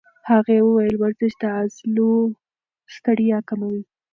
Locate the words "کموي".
3.49-3.81